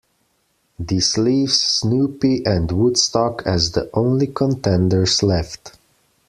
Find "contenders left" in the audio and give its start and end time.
4.25-5.77